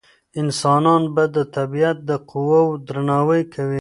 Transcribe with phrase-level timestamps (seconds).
[0.41, 3.69] انسانان به د طبيعت د قواوو درناوی کوي.